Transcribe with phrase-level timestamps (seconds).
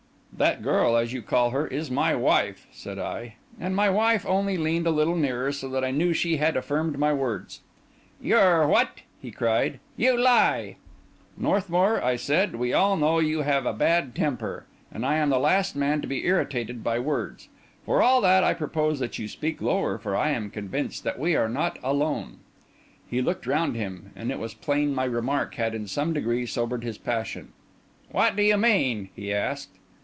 [0.37, 4.57] "That girl, as you call her, is my wife," said I; and my wife only
[4.57, 7.61] leaned a little nearer, so that I knew she had affirmed my words.
[8.19, 9.79] "Your what?" he cried.
[9.97, 10.77] "You lie!"
[11.37, 15.37] "Northmour," I said, "we all know you have a bad temper, and I am the
[15.37, 17.47] last man to be irritated by words.
[17.85, 21.35] For all that, I propose that you speak lower, for I am convinced that we
[21.35, 22.37] are not alone."
[23.07, 26.83] He looked round him, and it was plain my remark had in some degree sobered
[26.83, 27.49] his passion.
[28.09, 29.75] "What do you mean?" he asked.